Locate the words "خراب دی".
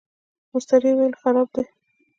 1.21-1.63